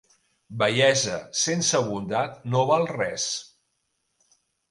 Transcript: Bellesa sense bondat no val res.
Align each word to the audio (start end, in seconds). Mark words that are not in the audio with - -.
Bellesa 0.61 1.17
sense 1.41 1.81
bondat 1.91 2.41
no 2.55 2.63
val 2.71 2.89
res. 2.95 3.27